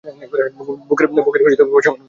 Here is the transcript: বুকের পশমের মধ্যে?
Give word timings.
বুকের 0.87 1.07
পশমের 1.07 1.51
মধ্যে? 1.55 1.89